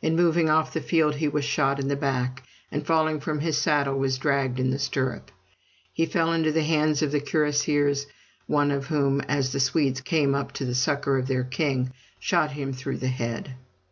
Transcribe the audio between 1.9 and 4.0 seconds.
back, and falling from his saddle